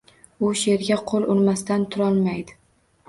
U 0.47 0.47
she’rga 0.61 0.97
qo‘l 1.11 1.27
urmasdan 1.35 1.85
turolmaydi. 1.97 2.59